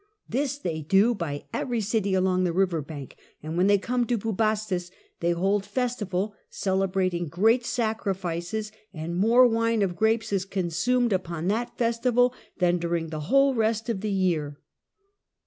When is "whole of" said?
13.29-13.57